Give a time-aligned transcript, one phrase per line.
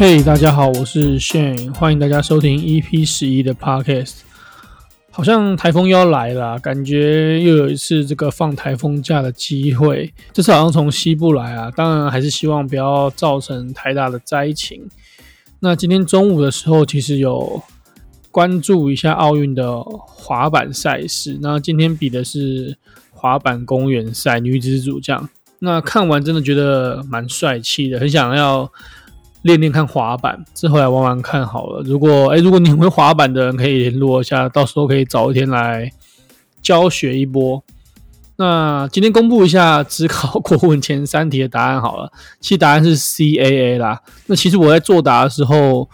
[0.00, 4.18] 嘿大家好，我是 Shane，欢迎大家收听 EP 十一的 Podcast。
[5.10, 10.14] 好像台风又要来了，感觉又有一次这个放台风假的机会。
[10.32, 14.88] 这次好像从西部来啊，当然还是希望不要造成太大的灾情。
[15.58, 17.60] 那今天中午的时候，其实有
[18.30, 21.40] 关注一下奥运的滑板赛事。
[21.42, 22.78] 那今天比的是
[23.10, 25.28] 滑板公园赛女子组这样。
[25.58, 28.70] 那看完真的觉得蛮帅气的，很想要。
[29.48, 31.82] 练练看滑板，之后来玩玩看好了。
[31.82, 35.90] 如果哎，如果你很会滑板的人，可以联络一下，到时候可以找一天来
[36.60, 37.64] 教学一波。
[38.36, 44.00] 那今天公布一下只考国文前三题的答案好了，其实答案是 CAA 啦。
[44.26, 45.88] 那其实我在作答的时候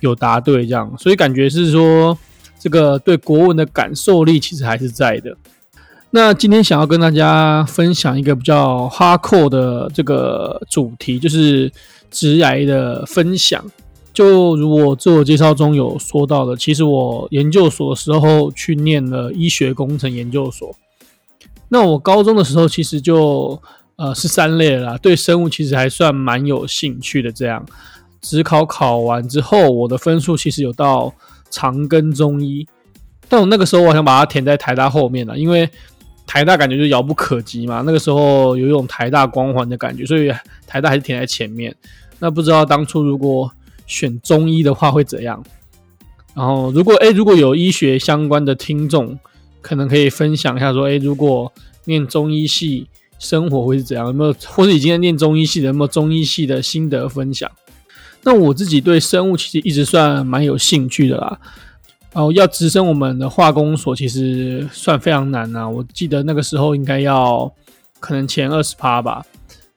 [0.00, 2.16] 有答对，这样，所以感觉是说
[2.58, 5.34] 这个对国文的感受力其实还是在的。
[6.10, 11.72] 那今天想要跟大家分享一个比较 hardcore 的这个主题，就是。
[12.10, 13.64] 直癌的分享，
[14.12, 20.74] 就如我自我介绍中有说到的，其实我研究所的时候去念了医学工程研究所。
[21.68, 23.60] 那我高中的时候其实就
[23.96, 27.30] 呃是三类啦，对生物其实还算蛮有兴趣的。
[27.30, 27.64] 这样，
[28.22, 31.12] 职考考完之后，我的分数其实有到
[31.50, 32.66] 长庚中医，
[33.28, 35.68] 但我那个时候我想把它填在台大后面了，因为
[36.28, 37.82] 台大感觉就遥不可及嘛。
[37.84, 40.30] 那个时候有一种台大光环的感觉，所以
[40.66, 41.74] 台大还是挺在前面。
[42.18, 43.50] 那不知道当初如果
[43.86, 45.42] 选中医的话会怎样？
[46.34, 49.18] 然后如果诶、如果有医学相关的听众，
[49.62, 51.52] 可能可以分享一下说，诶、如果
[51.86, 54.06] 念中医系生活会是怎样？
[54.06, 57.50] 有没有或者已经在念中医系的有没有中医系的心得分享？
[58.22, 61.40] 那我自己对生物其实一直算蛮有兴趣的啦。
[62.18, 65.68] 然后要直升我们的化工所，其实算非常难啊。
[65.68, 67.48] 我记得那个时候应该要
[68.00, 69.24] 可能前二十趴吧，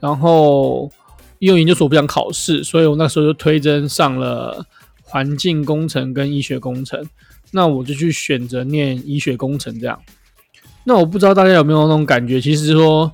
[0.00, 0.90] 然后。
[1.38, 4.64] 因为研究所不想考试，所以我那时候就推甄上了
[5.02, 7.06] 环境工程跟医学工程。
[7.50, 10.00] 那我就去选择念医学工程这样。
[10.84, 13.12] 那我不知道大家有没有那种感觉，其实说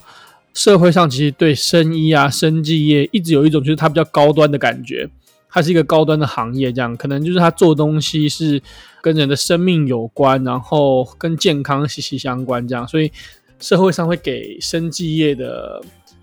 [0.55, 5.11] 社会上其实对生医啊、生技业一直有一种就是它比较高端的感觉，
[5.53, 8.61] 它是一个高端的行业，这样可能就是它做东西是
[9.01, 13.13] 跟人的生命有关，然后跟健康息息相关这样，所以
[13.61, 15.81] 社会上会给生技业的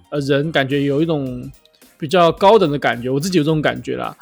[0.09, 1.49] 呃人感觉有一种。
[2.01, 4.15] 比较高等的感觉，我自己有这种感觉啦。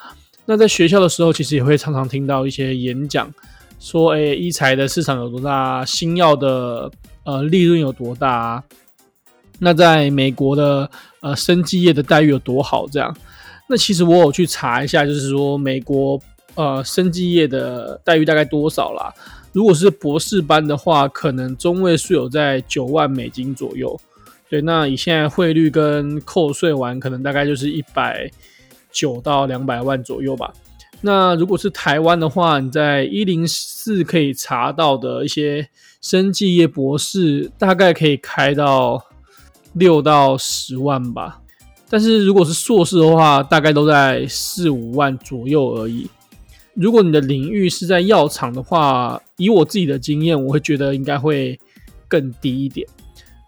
[0.48, 3.32] 那在学校的时候，其实也会常常听到一些演讲，
[3.80, 5.86] 说：“诶，医材的市场有多大？
[5.86, 6.92] 新药的
[7.24, 8.64] 呃利润有多大？
[9.60, 13.16] 那在美国的呃生技业的待遇有多好？”这样。
[13.68, 16.20] 那其实我有去查一下，就是说美国
[16.56, 19.14] 呃生技业的待遇大概多少啦？
[19.52, 24.00] 如果是博士班的话，可能中位数有在九万美金左右。
[24.50, 28.32] 对，那以现在汇率跟扣税完，可能大概就是一百
[28.92, 30.54] 九到两百万左右吧。
[31.02, 35.68] 那如果是台湾的话，你在一零四可以查到的一些
[36.02, 39.06] 生技业博士，大概可以开到
[39.74, 41.42] 六到十万吧。
[41.90, 46.10] 但是如果是硕士的话，大概都在四五万左右而已。
[46.74, 51.60] 如果你的领域是在药厂的话，以我自己的经验，我会觉得应该会
[52.08, 52.88] 更低一点。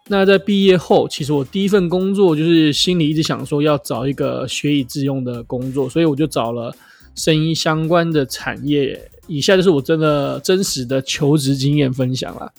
[0.07, 6.75] 那在毕业后，其实我第一份工作就是心里一直想说要找一个学以致用的工作，所以我就找了
[7.13, 8.99] 声医相关的产业。
[9.27, 12.51] 以下就是我真的真实的求职经验分享啦。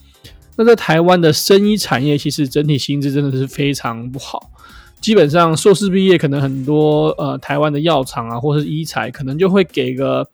[0.55, 4.53] 那在台湾的生医产业，其实整体薪资真的是非常不好，
[5.01, 10.29] 基本上硕士毕业可能很多呃台湾的药厂啊，或是医材，可能就会给个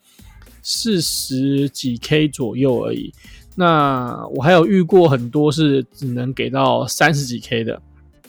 [0.63, 3.13] 四十几 K 左右而已。
[3.55, 7.81] 那我还有遇过很多是只能给到三十几 K 的，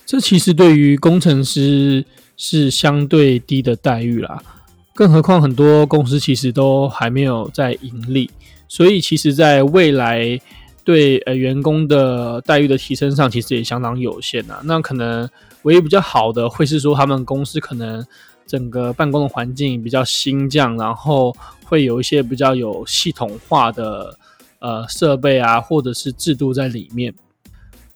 [0.06, 2.06] 这其实对于工程师
[2.38, 4.42] 是相对低的待遇啦。
[4.94, 8.30] 更何况很多公司其实都还没有在盈利，
[8.68, 10.40] 所以其实在未来
[10.88, 14.62] 对呃员工的待遇的提升上，其实也相当有限呐。
[14.64, 15.30] 那可能
[15.64, 18.06] 唯一比较好的会是说，他们公司可能
[18.46, 21.36] 整个办公的环境比较新降，然后
[21.66, 24.18] 会有一些比较有系统化的。
[24.60, 27.14] 呃，设备啊，或者是制度在里面。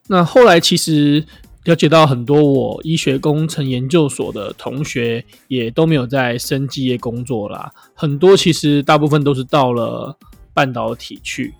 [0.06, 1.26] 那后来其实
[1.64, 10.16] 了解到很多我医学工程研究所的同学也都没有在生技业工作啦，很多其实大部分都是到了
[10.54, 11.52] 半导体去。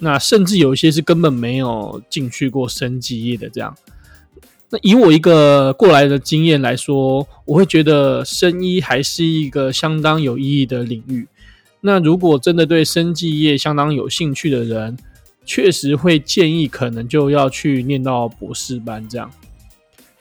[0.00, 3.76] 那甚至有一些是根本没有进去过生技业的这样。
[4.70, 11.26] 那以我一个过来的经验来说，我会觉得生医还是一个相当有意义的领域。
[11.80, 14.96] 那如果真的对生技业相当有兴趣的人，
[15.44, 19.30] 确实会建议可能就要去念到博士班这样。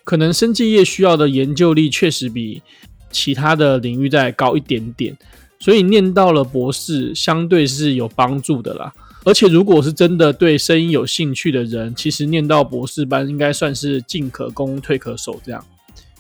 [0.03, 2.63] 可能生技业需要的研究力确实比
[3.11, 5.15] 其他的领域再高一点点，
[5.59, 8.91] 所以念到了博士，相对是有帮助的啦。
[9.29, 15.63] 而且，如果是真的对声音有兴趣的人，其实念到博士班应该算是进可攻退可守，这样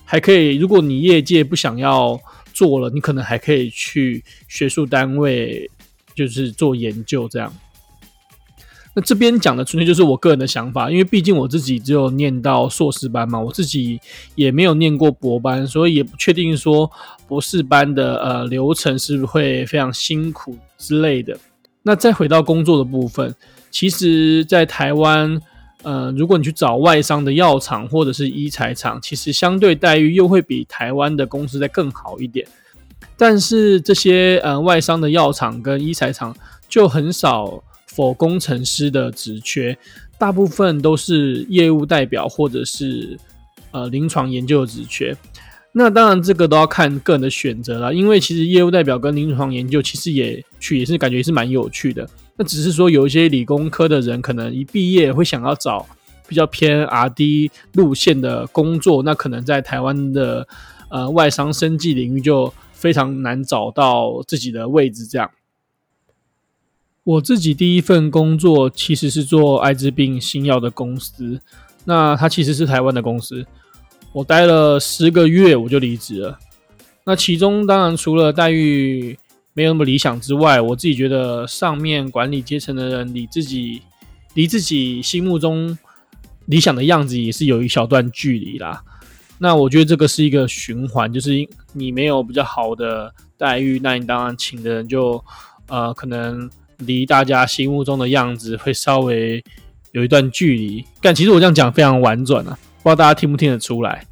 [0.05, 0.57] 还可以。
[0.57, 2.21] 如果你业界不想要
[2.53, 5.71] 做了，你可能还可以去学术单位，
[6.13, 7.51] 就是做研究这样。
[8.93, 13.99] 那这边讲的纯粹就是我个人的想法，因为毕竟我自己只有念到硕士班嘛，我自己
[14.35, 16.91] 也没有念过博班，所以也不确定说
[17.27, 21.35] 博士班的呃流程是不是会非常辛苦之类的。
[21.89, 23.33] 那再回到工作的部分，
[23.71, 25.41] 其实，在台湾，
[25.81, 32.47] 呃，如果你去找外商的药厂或者是医材厂，其实相对待遇又会比台湾的公司再更好一点。
[33.17, 36.35] 但是这些呃外商的药厂跟医材厂
[36.67, 39.75] 就很少否工程师的职缺，
[40.19, 43.17] 大部分都是业务代表或者是
[43.71, 45.17] 呃临床研究的职缺。
[45.71, 47.93] 那当然，这个都要看个人的选择啦。
[47.93, 52.09] 因为其实业务代表跟临床研究其实也去也是感觉也是蛮有趣的。
[52.35, 55.85] 那只是说有一些理工科的人，可能一毕业会想要找
[56.27, 60.47] 比较偏 R&D 路线的工作，那可能在台湾的
[60.89, 65.05] 呃外商生技领域就非常难找到自己的位置。
[65.05, 65.29] 这样，
[67.03, 71.41] 我自己第一份工作其实是做艾滋病新药的公司，
[71.85, 73.45] 那它其实是台湾的公司。
[74.11, 76.39] 我待了十个月，我就离职了。
[77.05, 79.17] 那其中当然除了待遇
[79.53, 83.81] 没有那么理想之外，我自己觉得上面管理阶层的人离自己
[84.33, 85.77] 离自己心目中
[86.45, 88.83] 理想的样子也是有一小段距离啦。
[89.37, 91.31] 那我觉得这个是一个循环，就是
[91.73, 95.23] 你没有比较好的待遇，那你当然请的人就
[95.67, 99.43] 呃可能离大家心目中的样子会稍微
[99.91, 100.83] 有一段距离。
[101.01, 102.57] 但其实我这样讲非常婉转啊。
[102.81, 104.05] 不知道大家听不听得出来，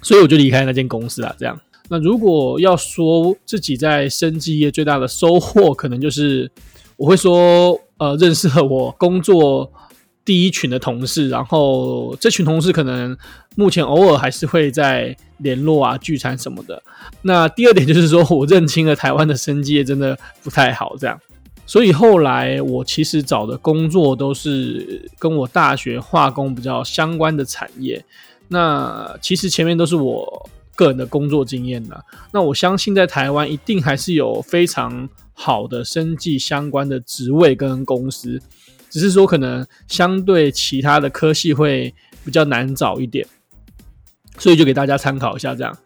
[0.00, 1.34] 所以我就离开那间公司了。
[1.38, 6.50] 这样，那如果要说自己在生技业最大的收获，可能就是
[6.96, 9.72] 我会说，呃，认识了我工作
[10.24, 13.16] 第一群的同事，然后这群同事可能
[13.56, 16.82] 目前偶尔还是会在联络啊、聚餐什么的。
[17.22, 21.18] 那第二点就是说我认清了台湾的生技业真的不太好，这样。
[21.64, 28.04] 所以后来我其实找的工作都是跟我大学化工比较相关的产业。
[28.48, 31.96] 那其实前面都是我个人的工作经验呢。
[32.32, 38.42] 那我相信在台湾一定还是有非常好的生计相关的职位跟公司，
[38.90, 41.94] 只是说可能相对其他的科系会
[42.24, 43.26] 比较难找一点。
[44.38, 45.78] 所以就给大家参考一下这样。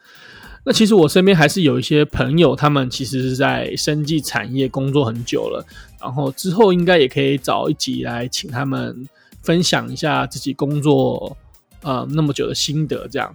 [0.69, 5.65] 那其实我身边还是有一些朋友，他们其实是在生技产业工作很久了，
[6.01, 9.09] 然后之后应该也可以找一集来请他们
[9.45, 11.37] 分享一下自己工作
[11.83, 13.07] 呃那么久的心得。
[13.07, 13.33] 这样，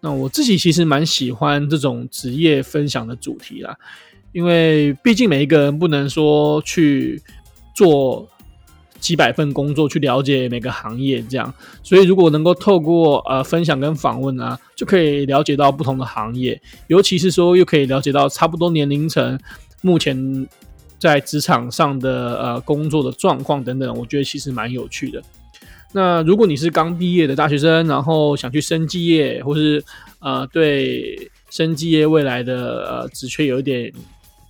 [0.00, 3.74] 那我自己其实蛮喜欢这种职业分享的主题啦，
[4.32, 7.22] 因为毕竟每一个人不能说去
[7.74, 8.28] 做。
[9.08, 19.40] 几百份工作去了解每个行业，这样，所以如果能够透过呃分享跟访问啊，就可以了解到不同的行业，尤其是说又可以了解到差不多年龄层
[19.80, 20.46] 目前
[20.98, 25.22] 在职场上的呃工作的状况等等，我觉得其实蛮有趣的。
[25.94, 29.82] 那如果你是刚毕业的大学生，然后想去生技业，或是
[30.18, 33.90] 呃对生技业未来的呃职缺有一点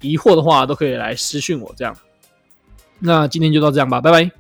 [0.01, 1.97] 疑惑的话，都可以来私讯我这样。
[2.99, 4.38] 那今天就到这样吧，拜拜。